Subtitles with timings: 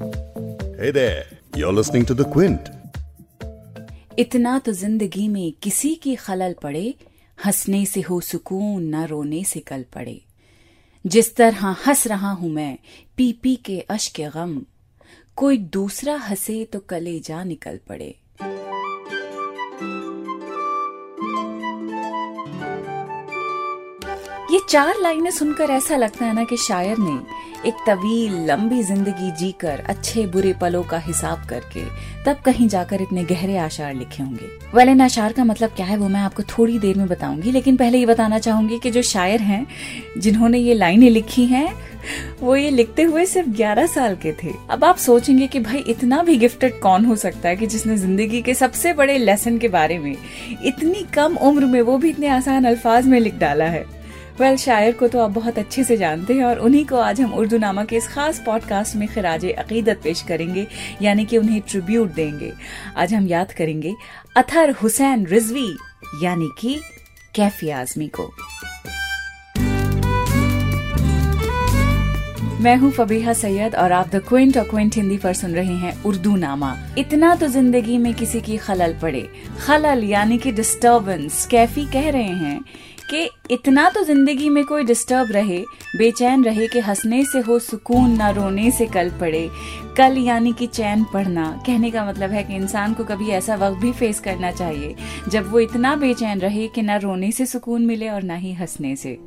[0.00, 1.24] Hey there,
[1.54, 2.68] you're listening to The Quint.
[4.18, 6.94] इतना तो ज़िंदगी में किसी की खलल पड़े
[7.38, 10.20] हंसने से हो सुकून न रोने से कल पड़े
[11.04, 12.76] जिस तरह हंस रहा हूँ मैं
[13.16, 14.60] पी पी के अश्क गम
[15.36, 18.14] कोई दूसरा हंसे तो कले जा निकल पड़े
[24.50, 29.30] ये चार लाइनें सुनकर ऐसा लगता है ना कि शायर ने एक तवील, लंबी ज़िंदगी
[29.38, 31.84] जीकर अच्छे बुरे पलों का हिसाब करके
[32.24, 35.96] तब कहीं जाकर इतने गहरे आशार लिखे होंगे। वेल इन आशार का मतलब क्या है
[35.96, 39.40] वो मैं आपको थोड़ी देर में बताऊँगी, लेकिन पहले ये बताना चाहूँगी कि जो शायर
[39.40, 39.66] हैं,
[40.18, 41.72] जिन्होंने ये लाइनें लिखी हैं,
[42.40, 46.22] वो ये लिखते हुए सिर्फ़ 11 साल के थे। अब आप सोचेंगे कि भाई इतना
[46.22, 49.98] भी गिफ्टेड कौन हो सकता है कि जिसने ज़िंदगी के सबसे बड़े लेसन के बारे
[49.98, 50.14] में
[50.64, 53.86] इतनी कम उम्र में वो भी इतने आसान अल्फाज में लिख डाला है।
[54.40, 57.20] वेल well, शायर को तो आप बहुत अच्छे से जानते हैं और उन्हीं को आज
[57.20, 60.66] हम उर्दू नामा के इस खास पॉडकास्ट में खराज अकीदत पेश करेंगे
[61.02, 62.52] यानी कि उन्हें ट्रिब्यूट देंगे।
[62.96, 63.94] आज हम याद करेंगे
[64.36, 65.68] अथर हुसैन रिजवी
[66.22, 66.74] यानी कि
[67.34, 68.30] कैफी आजमी को।
[72.62, 76.02] मैं हूँ फबीहा सैयद और आप द क्विंट और क्विंट हिंदी पर सुन रहे हैं
[76.02, 79.28] उर्दू नामा इतना तो ज़िंदगी में किसी की खलल पड़े।
[79.66, 82.60] खलल यानी कि डिस्टरबेंस कैफी कह रहे हैं।
[83.10, 85.58] कि इतना तो ज़िंदगी में कोई डिस्टर्ब रहे,
[85.96, 89.48] बेचैन रहे कि हंसने से हो सुकून, ना रोने से कल पड़े।
[89.96, 93.80] कल यानी कि चैन पढ़ना कहने का मतलब है कि इंसान को कभी ऐसा वक्त
[93.82, 94.94] भी फेस करना चाहिए,
[95.28, 98.96] जब वो इतना बेचैन रहे कि ना रोने से सुकून मिले और ना ही हंसने
[98.96, 99.18] से।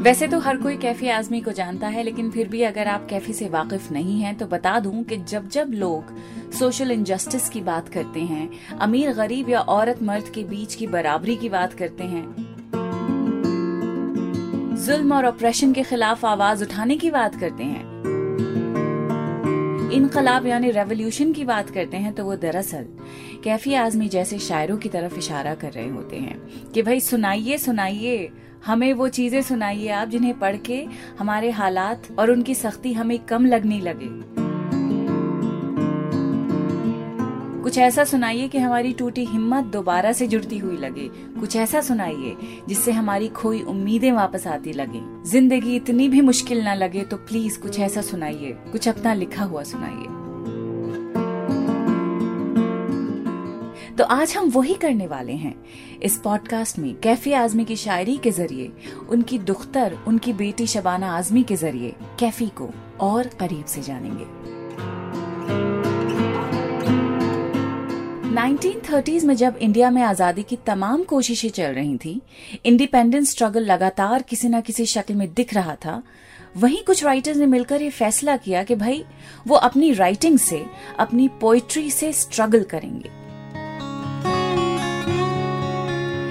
[0.00, 3.32] वैसे तो हर कोई कैफी आजमी को जानता है, लेकिन फिर भी अगर आप कैफी
[3.32, 6.14] से वाकिफ नहीं हैं तो बता दूँ कि जब जब लोग
[6.52, 11.36] सोशल इनजस्टिस की बात करते हैं, अमीर गरीब या औरत मर्द के बीच की बराबरी
[11.36, 12.24] की बात करते हैं,
[14.86, 17.88] जुल्म और ऑपरेशन के खिलाफ आवाज़ उठाने की बात करते हैं,
[19.92, 22.86] इनकलाब यानी रेवोल्यूशन की बात करते हैं तो वो दरअसल
[23.44, 28.30] कैफी आजमी जैसे शायरों की तरफ़ इशारा कर रहे होते हैं कि भाई सुनाइए सुनाइए
[28.66, 30.84] हमें वो चीज़ें सुनाइए आप जिन्हें पढ़ के
[31.18, 34.08] हमारे हालात और उनकी सख्ती हमें कम लगने लगे।
[37.62, 41.08] कुछ ऐसा सुनाइए कि हमारी टूटी हिम्मत दोबारा से जुड़ती हुई लगे।
[41.40, 42.36] कुछ ऐसा सुनाइए
[42.68, 47.58] जिससे हमारी खोई उम्मीदें वापस आती लगे। ज़िंदगी इतनी भी मुश्किल ना लगे तो प्लीज़
[47.58, 50.19] कुछ ऐसा सुनाइए। कुछ अपना लिखा हुआ सुनाइए।
[54.00, 55.54] तो आज हम वही करने वाले हैं।
[56.02, 58.70] इस पॉडकास्ट में कैफी आजमी की शायरी के ज़रिए,
[59.08, 64.24] उनकी दुख्तर, उनकी बेटी शबाना आजमी के ज़रिए कैफी को और करीब से जानेंगे।
[68.34, 72.20] 1930s में जब इंडिया में आज़ादी की तमाम कोशिशें चल रही थी
[72.64, 76.02] इंडिपेंडेंस स्ट्रगल लगातार किसी न किसी शक्ल में दिख रहा था,
[76.56, 79.04] वहीं कुछ राइटर्स ने मिलकर ये फैसला किया कि भाई,
[79.48, 80.64] वो अपनी राइटिंग से,
[80.98, 83.19] अपनी पोइट्री से स्ट्रगल करेंगे।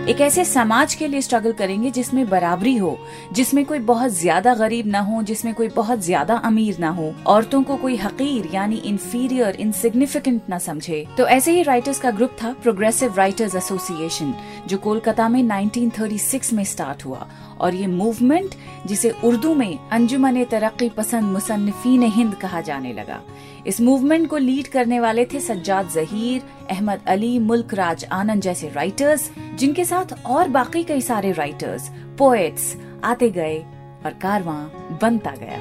[0.09, 2.97] एक ऐसे समाज के लिए स्ट्रगल करेंगे जिसमें बराबरी हो,
[3.34, 7.62] जिसमें कोई बहुत ज़्यादा गरीब ना हो, जिसमें कोई बहुत ज़्यादा अमीर ना हो, औरतों
[7.64, 12.53] को कोई हकीर यानी इन्फीरियर इनसिग्निफिकेंट ना समझे। तो ऐसे ही राइटर्स का ग्रुप था
[12.53, 14.34] प्रोग्रेसिव राइटर्स एसोसिएशन
[14.68, 17.28] जो कोलकाता में 1936 में स्टार्ट हुआ।
[17.62, 18.56] और ये मूवमेंट
[18.86, 23.22] जिसे उर्दू में अंजुमन तरक्की पसंद मुसन्फीन हिंद कहा जाने लगा।
[23.68, 28.70] इस मूवमेंट को लीड करने वाले थे सज्जाद जहीर, अहमद अली, मुल्क राज आनंद जैसे
[28.70, 33.59] राइटर्स जिनके साथ और बाकी कई सारे राइटर्स पोएट्स आते गए
[34.06, 34.64] और कारवां
[35.02, 35.59] बनता गया।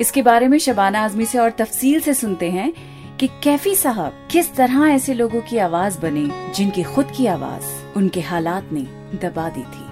[0.00, 2.72] इसके बारे में शबाना आजमी से और तफसील से सुनते हैं।
[3.22, 6.22] कि कैफी साहब किस तरह ऐसे लोगों की आवाज़ बने
[6.54, 8.80] जिनकी खुद की आवाज़ उनके हालात ने
[9.22, 9.90] दबा दी थी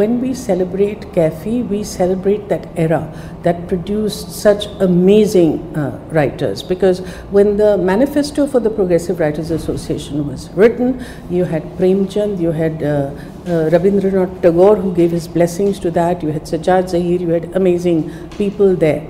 [0.00, 3.00] when we celebrate Kafi, we celebrate that era
[3.42, 6.62] that produced such amazing uh, writers.
[6.62, 7.00] Because
[7.38, 12.82] when the manifesto for the Progressive Writers Association was written, you had Premchand, you had
[12.82, 17.28] uh, uh, Rabindranath Tagore who gave his blessings to that, you had Sajjad Zahir, you
[17.30, 18.08] had amazing
[18.38, 19.04] people there.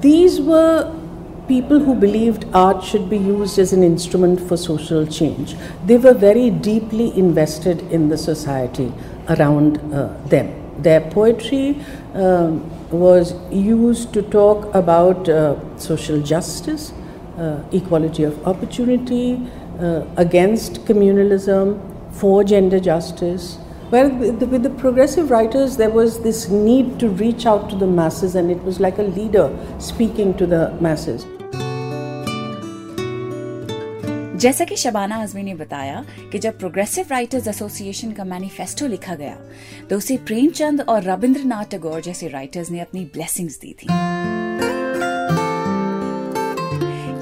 [0.00, 0.94] These were
[1.48, 5.56] people who believed art should be used as an instrument for social change.
[5.86, 8.92] They were very deeply invested in the society
[9.30, 10.52] around uh, them.
[10.82, 11.80] Their poetry
[12.14, 16.92] um, was used to talk about uh, social justice,
[17.38, 19.40] uh, equality of opportunity,
[19.80, 21.80] uh, against communalism,
[22.12, 23.58] for gender justice.
[23.90, 27.76] Well, with the, with the, progressive writers, there was this need to reach out to
[27.76, 29.48] the masses, and it was like a leader
[29.78, 31.24] speaking to the masses.
[34.38, 39.36] जैसा कि शबाना आजमी ने बताया कि जब progressive writers association का manifesto लिखा गया
[39.90, 44.67] तो उसे प्रेमचंद और रविंद्रनाथ टैगोर जैसे राइटर्स ने अपनी ब्लेसिंग्स दी थी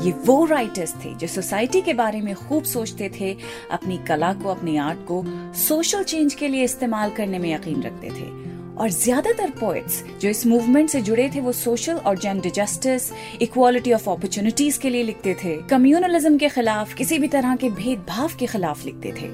[0.06, 3.36] ये वो राइटर्स थे जो सोसाइटी के बारे में खूब सोचते थे,
[3.70, 8.08] अपनी कला को, अपनी आर्ट को सोशल चेंज के लिए इस्तेमाल करने में यकीन रखते
[8.08, 13.12] थे। और ज़्यादातर पोएट्स जो इस मूवमेंट से जुड़े थे, वो सोशल और gender justice
[13.42, 18.30] equality of opportunities के लिए लिखते थे। कम्युनलिज्म के खिलाफ, किसी भी तरह के भेदभाव
[18.38, 19.28] के खिलाफ लिखते थे।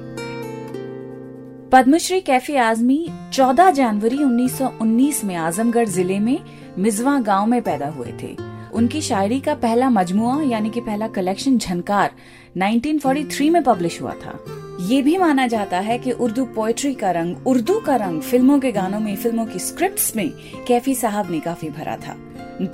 [1.71, 6.39] पद्मश्री कैफी आजमी 14 जनवरी 1919 में आजमगढ़ ज़िले में
[6.79, 11.59] मिजवा गाँव में पैदा हुए थे। उनकी शायरी का पहला मजमुआ, यानी कि पहला कलेक्शन
[11.59, 12.11] झनकार
[12.57, 14.45] 1943 में पब्लिश हुआ था।
[14.81, 18.73] ये भी माना जाता है कि उर्दू पोएट्री का रंग, उर्दू का रंग फ़िल्मों के
[18.73, 20.33] गानों में, फ़िल्मों की स्क्रिप्ट्स में
[20.69, 22.17] कैफी साहब ने काफ़ी भरा था।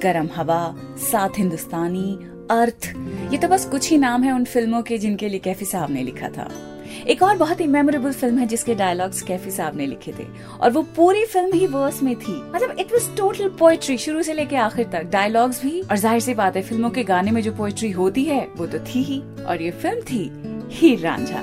[0.02, 2.18] गरम हवा, साथ हिंदुस्तानी,
[2.50, 2.94] अर्थ,
[3.32, 6.02] ये तो बस कुछ ही नाम है उन फ़िल्मों के जिनके लिए कैफी साहब ने
[6.02, 6.50] लिखा था।
[7.06, 10.26] एक और बहुत ही मेमोरेबल फ़िल्म है जिसके डायलॉग्स कैफी साहब ने लिखे थे।
[10.60, 14.34] और वो पूरी फ़िल्म ही वर्स में थी। मतलब इट वाज टोटल पोएट्री शुरू से
[14.34, 17.52] लेके आखिर तक। डायलॉग्स भी, और ज़ाहिर सी बात है, फ़िल्मों के गाने में जो
[17.52, 20.30] पोएट्री होती है, वो तो थी ही। और ये फ़िल्म थी,
[20.70, 21.42] हीर रांझा।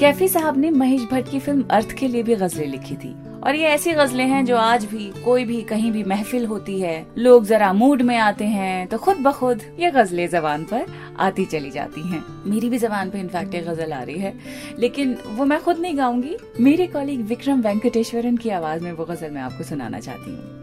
[0.00, 3.14] कैफी साहब ने महेश भट्ट की फ़िल्म अर्थ के लिए भी गजलें लिखी थी।
[3.46, 7.06] और ये ऐसी गजलें हैं जो आज भी, कोई भी, कहीं भी महफिल होती है।
[7.18, 10.86] लोग जरा मूड में आते हैं तो खुद ब खुद ये गजलें जबान पर
[11.18, 14.34] आती चली जाती हैं। मेरी भी जबान पे इनफैक्ट एक गज़ल आ रही है।
[14.78, 19.30] लेकिन वो मैं खुद नहीं गाऊँगी, मेरे कॉलीग विक्रम वेंकटेश्वरन की आवाज़ में वो गज़ल
[19.30, 20.62] मैं आपको सुनाना चाहती हूँ।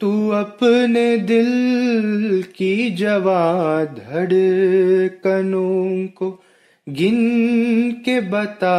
[0.00, 6.42] तू अपने दिल की जवा धड़कनों को
[6.88, 8.76] गिन के बता,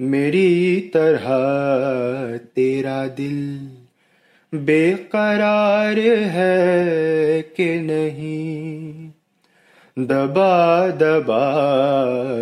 [0.00, 1.26] मेरी तरह
[2.36, 3.68] तेरा दिल
[4.58, 8.94] बेकरार है कि नहीं?
[9.98, 11.54] दबा दबा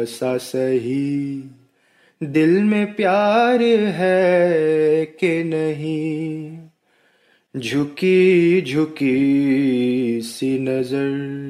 [0.04, 1.44] सा सही,
[2.22, 6.58] दिल में प्यार है कि नहीं?
[7.56, 9.40] झुकी झुकी
[10.20, 11.42] सी नज़र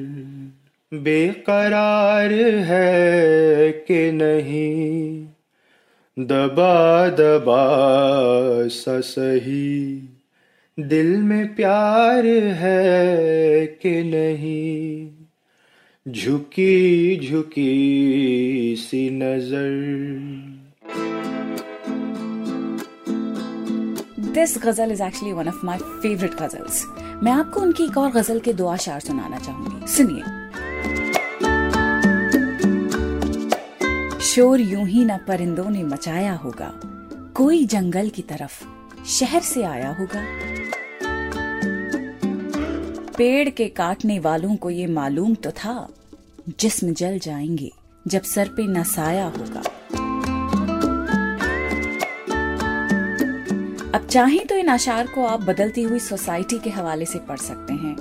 [0.93, 5.27] बेकरार है कि नहीं?
[6.19, 7.63] दबा दबा
[8.67, 10.09] सा सही
[10.79, 12.25] दिल में प्यार
[12.55, 15.09] है कि नहीं?
[16.13, 19.71] झुकी झुकी सी नज़र।
[24.33, 26.85] This ghazal is actually one of my favourite ghazals
[27.23, 30.42] मैं आपको उनकी एक और गज़ल के दो आशार सुनाना चाहूँगी। सुनिए।
[34.35, 36.71] शोर यूँ ही न परिंदों ने मचाया होगा।
[37.35, 38.63] कोई जंगल की तरफ़,
[39.05, 40.23] शहर से आया होगा।
[43.17, 45.89] पेड़ के काटने वालों को ये मालूम तो था,
[46.59, 47.71] जिस्म जल जाएँगे
[48.07, 49.61] जब सर पे न साया होगा।
[53.97, 57.73] अब चाहें तो इन आशार को आप बदलती हुई सोसाइटी के हवाले से पढ़ सकते
[57.73, 57.95] हैं।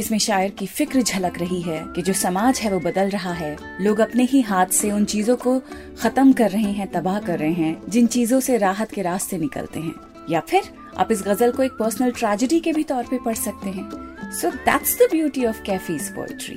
[0.00, 3.56] इसमें शायर की फ़िक्र झलक रही है कि जो समाज है वो बदल रहा है।
[3.80, 5.58] लोग अपने ही हाथ से उन चीज़ों को
[6.00, 9.80] खत्म कर रहे हैं, तबाह कर रहे हैं, जिन चीज़ों से राहत के रास्ते निकलते
[9.80, 9.94] हैं।
[10.30, 10.62] या फिर
[10.98, 14.50] आप इस गज़ल को एक पर्सनल ट्रेजिडी के भी तौर पे पढ़ सकते हैं। So
[14.50, 16.56] that's the beauty of Kaifi's poetry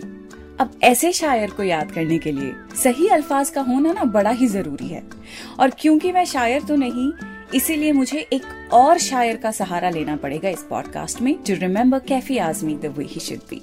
[0.60, 4.48] अब ऐसे शायर को याद करने के लिए सही अल्फाज का होना ना बड़ा ही
[4.48, 5.04] ज़रूरी है।
[5.60, 7.12] और क्योंकि मैं शायर तो नहीं
[7.56, 8.44] इसीलिए मुझे एक
[8.74, 13.06] और शायर का सहारा लेना पड़ेगा इस पॉडकास्ट में to remember Kaifi Azmi the way
[13.06, 13.62] he should be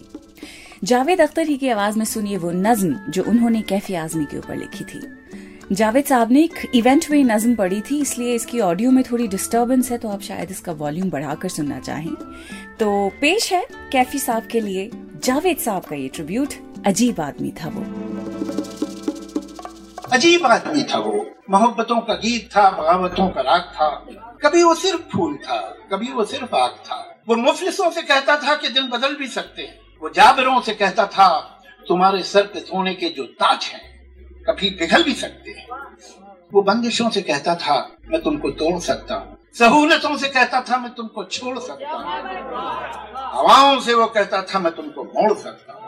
[0.84, 4.56] Javed Akhtar ही की आवाज़ में सुनिए वो नज्म, जो उन्होंने कैफी आजमी के ऊपर
[4.56, 9.02] लिखी थी। जावेद साहब ने एक इवेंट में नज्म पढ़ी थी, इसलिए इसकी ऑडियो में
[9.04, 12.14] थोड़ी डिस्टरबेंस है तो आप शायद इसका वॉल्यूम बढ़ाकर सुनना चाहें।
[12.80, 14.90] तो पेश है कैफी साहब के लिए
[15.25, 16.54] जावेद साहब का ये ट्रिब्यूट
[16.87, 17.84] अजीब आदमी था वो।
[20.12, 24.07] अजीब आदमी था वो। मोहब्बतों का गीत था, बगावतों का राग था।
[24.45, 25.59] कभी वो सिर्फ़ फूल था,
[25.92, 29.62] कभी वो सिर्फ़ आग था। वो मुफलिसों से कहता था कि दिन बदल भी सकते
[29.62, 31.38] हैं। वो जाबरों से कहता था,
[31.88, 34.07] तुम्हारे सर पे सोने के जो ताज हैं,
[34.49, 35.66] कभी पिघल भी सकते हैं।
[36.52, 40.95] वो बंदिशों से कहता था, मैं तुमको तोड़ सकता हूँ। सहूलतों से कहता था, मैं
[40.95, 42.04] तुमको छोड़ सकता हूँ।
[43.16, 45.83] हवाओं से वो कहता था, मैं तुमको मोड़ सकता हूँ।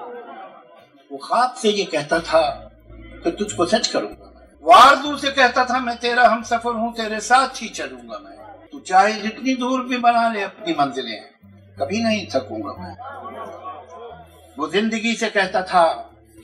[1.12, 2.63] वो खाब से ये कहता था
[3.24, 4.30] तो तुझको सच करूँगा
[4.64, 8.78] वारदू से कहता था, मैं तेरा, हम सफ़र हूँ, तेरे साथ ही चलूँगा मैं। तू
[8.80, 11.20] चाहे जितनी दूर भी बना ले, अपनी मंजिलें
[11.78, 12.94] कभी नहीं थकूँगा मैं।
[14.58, 15.84] वो ज़िंदगी से कहता था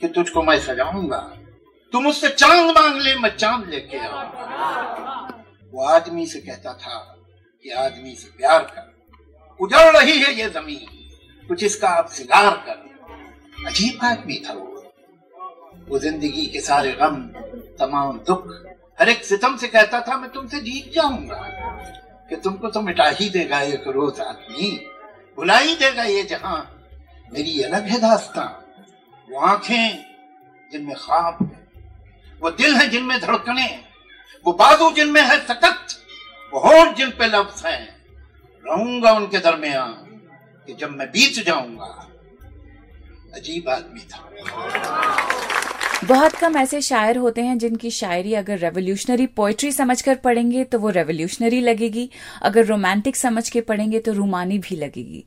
[0.01, 1.17] कि तुझको मैं सजाऊँगा।
[1.93, 5.29] तू मुझसे चाँद मांग ले, मैं चाँद लेके आऊँगा।
[5.73, 6.97] वो आदमी से कहता था
[7.65, 8.89] कि आदमी से प्यार कर।
[9.59, 10.87] उजड़ रही है ये ज़मीन,
[11.47, 14.70] कुछ इसका आप सिगार कर। अजीब आदमी था वो।
[15.89, 17.15] वो ज़िंदगी के सारे गम,
[17.79, 18.65] तमाम दुख,
[18.99, 21.47] हर एक सितम से कहता था, मैं तुमसे जीत जाऊँगा।
[22.29, 24.85] कि तुमको तो मिटा ही देगा एक रोज आदमी।
[25.35, 26.77] भुला ही देगा ये जहाँ।
[27.33, 28.63] मेरी अलग है दास्ता।
[29.31, 30.05] वो आँखें
[30.71, 31.67] जिनमें ख्वाब है।
[32.41, 33.83] वो दिल है जिनमें धड़कने।
[34.45, 35.87] वो बाजू जिनमें है सकत
[36.53, 38.01] वो होठ जिन पे लफ्ज हैं।
[38.67, 39.93] रहूँगा उनके दरमियान
[40.67, 42.07] कि जब मैं बीत जाऊँगा।
[43.33, 44.29] अजीब आदमी था।
[46.05, 50.89] बहुत कम ऐसे शायर होते हैं जिनकी शायरी अगर रेवोल्यूशनरी पोइट्री समझकर पढ़ेंगे तो वो
[50.89, 52.09] रेवोल्यूशनरी लगेगी।
[52.41, 55.23] अगर रोमांटिक समझ के पढ़ेंगे तो रूमानी भी लगेगी।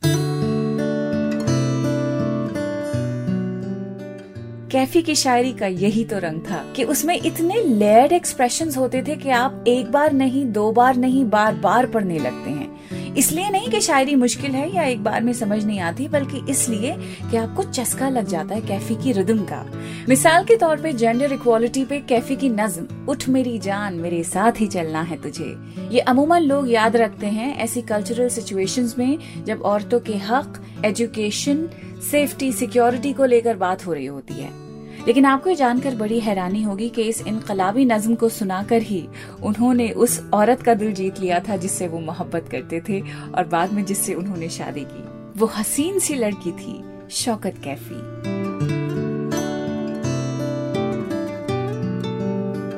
[4.70, 9.16] कैफी की शायरी का यही तो रंग था कि उसमें इतने लेयर्ड एक्सप्रेशन होते थे
[9.16, 12.83] कि आप एक बार नहीं, दो बार नहीं बार बार पढ़ने लगते हैं।
[13.16, 16.96] इसलिए नहीं कि शायरी मुश्किल है या एक बार में समझ नहीं आती, बल्कि इसलिए
[17.30, 19.64] कि आपको चस्का लग जाता है कैफी की रिदम का।
[20.08, 24.52] मिसाल के तौर पे जेंडर इक्वालिटी पे कैफी की नज्म, उठ मेरी जान, मेरे साथ
[24.60, 25.54] ही चलना है तुझे।
[25.90, 31.68] ये अमूमन लोग याद रखते हैं ऐसी कल्चरल सिचुएशंस में जब औरतों के हक एजुकेशन
[32.10, 34.63] सेफ्टी सिक्योरिटी को लेकर बात हो रही होती है।
[35.06, 39.06] लेकिन आपको ये जानकर बड़ी हैरानी होगी कि इस इनकलाबी नज्म को सुनाकर ही
[39.42, 43.00] उन्होंने उस औरत का दिल जीत लिया था जिससे वो मोहब्बत करते थे
[43.34, 45.04] और बाद में जिससे उन्होंने शादी की।
[45.36, 48.00] वो हसीन सी लड़की थी, शौकत कैफी।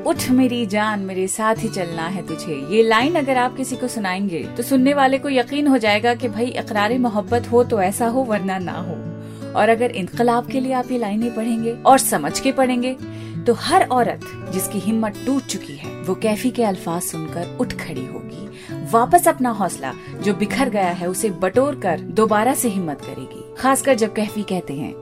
[0.02, 3.88] उठ मेरी जान, मेरे साथ ही चलना है तुझे। ये लाइन अगर आप किसी को
[3.88, 8.06] सुनाएँगे तो सुनने वाले को यकीन हो जाएगा कि भाई इकरार मोहब्बत हो तो ऐसा
[8.06, 9.15] हो, वरना ना हो।
[9.56, 12.96] और अगर इनकलाब के लिए आप ये लाइनें पढ़ेंगे और समझ के पढ़ेंगे
[13.46, 14.20] तो हर औरत
[14.52, 18.25] जिसकी हिम्मत टूट चुकी है, वो कैफी के अल्फाज सुनकर उठ खड़ी होगी।
[18.92, 23.94] वापस अपना हौसला जो बिखर गया है, उसे बटोर कर दोबारा से हिम्मत करेगी। खासकर
[23.94, 24.92] जब कैफी कहते हैं,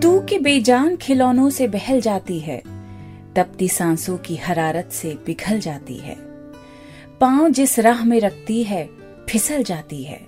[0.00, 2.62] तू के बेजान खिलौनों से बहल जाती है,
[3.36, 6.16] तपती सांसों की हरारत से पिघल जाती है।
[7.20, 8.88] पाँव जिस राह में रखती है,
[9.28, 10.26] फिसल जाती है।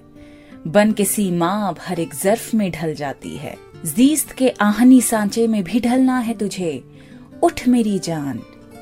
[0.66, 5.64] बन के सीमाब हर एक जर्फ में ढल जाती है। जीस्त के आहनी सांचे में
[5.64, 6.84] भी ढलना है तुझे।
[7.42, 8.40] उठ मेरी जान,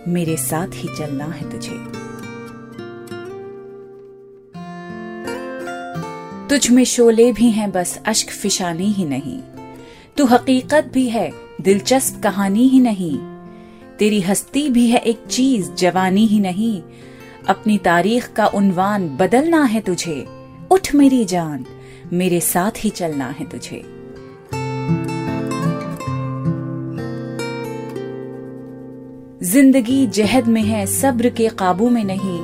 [0.09, 2.09] मेरे साथ ही चलना है तुझे।
[6.49, 9.43] तुझ में शोले भी हैं बस, अश्क फिशानी ही नहीं।
[10.17, 13.19] तू हकीकत भी है, दिलचस्प कहानी ही नहीं।
[13.99, 16.83] तेरी हस्ती भी है एक चीज़, जवानी ही नहीं।
[17.49, 20.38] अपनी तारीख का उनवान बदलना है तुझे।
[20.71, 21.65] उठ मेरी जान,
[22.13, 23.83] मेरे साथ ही चलना है तुझे।
[29.43, 32.41] ज़िंदगी जहद में है, सब्र के काबू में नहीं,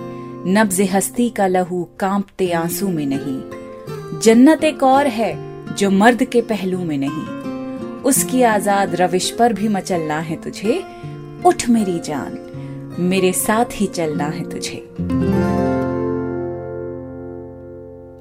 [0.54, 5.34] नब्ज हस्ती का लहू कांपते आँसू में नहीं। जन्नत एक और है,
[5.74, 10.82] जो मर्द के पहलू में नहीं। उसकी आज़ाद रविश पर भी मचलना है तुझे।
[11.46, 12.38] उठ मेरी जान,
[12.98, 14.88] मेरे साथ ही चलना है तुझे।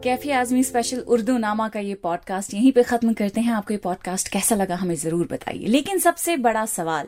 [0.03, 3.77] कैफी आजमी स्पेशल उर्दू नामा का ये पॉडकास्ट यहीं पे खत्म करते हैं। आपको ये
[3.77, 7.07] पॉडकास्ट कैसा लगा हमें ज़रूर बताइए। लेकिन सबसे बड़ा सवाल।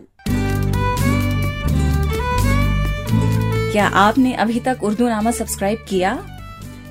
[3.71, 6.34] क्या आपने अभी तक उर्दू नामा सब्सक्राइब किया?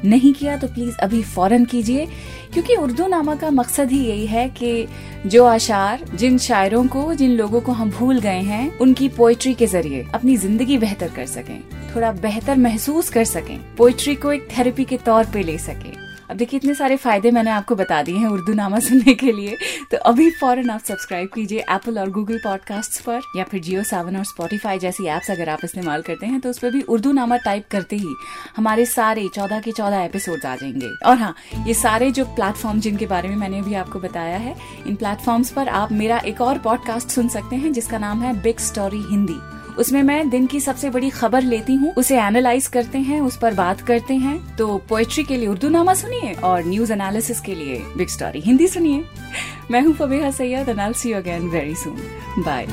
[0.04, 2.06] नहीं किया तो प्लीज़ अभी फ़ौरन कीजिए।
[2.52, 4.86] क्योंकि उर्दू नामा का मकसद ही यही है कि
[5.26, 9.66] जो आशार, जिन शायरों को, जिन लोगों को हम भूल गए हैं, उनकी पोइट्री के
[9.66, 11.60] ज़रिए अपनी ज़िंदगी बेहतर कर सकें,
[11.96, 15.92] थोड़ा बेहतर महसूस कर सकें पोइट्री को एक थेरेपी के तौर पे ले सकें।
[16.30, 19.56] अब देखिए, इतने सारे फ़ायदे मैंने आपको बता दिए हैं उर्दू नामा सुनने के लिए।
[19.90, 24.16] तो अभी फ़ौरन आप सब्सक्राइब कीजिए एप्पल और गूगल पॉडकास्ट पर, या फिर जियो सेवन
[24.16, 27.36] और स्पॉटिफाई जैसी एप्स अगर आप इस्तेमाल करते हैं तो उस पर भी उर्दू नामा
[27.36, 28.14] टाइप करते ही
[28.56, 31.34] हमारे सारे चौदह के चौदह एपिसोड आ जाएँगे। और हाँ
[31.66, 34.54] ये सारे जो प्लेटफॉर्म जिनके बारे में मैंने अभी आपको बताया है,
[34.86, 38.58] इन प्लेटफॉर्म्स पर आप मेरा एक और पॉडकास्ट सुन सकते हैं, जिसका नाम है बिग
[38.60, 39.40] स्टोरी हिंदी
[39.78, 43.54] उसमें मैं दिन की सबसे बड़ी खबर लेती हूँ, उसे एनालाइज करते हैं, उस पर
[43.54, 47.82] बात करते हैं। तो पोएट्री के लिए उर्दू नामा सुनिए और न्यूज़ एनालिसिस के लिए
[47.96, 49.04] बिग स्टोरी हिंदी सुनिए।
[49.70, 51.96] मैं हूँ Fabiha Syed again very soon
[52.38, 52.66] bye